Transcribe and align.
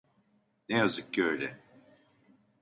Ne 0.69 0.75
yazık 0.77 1.13
ki 1.13 1.23
öyle. 1.25 1.59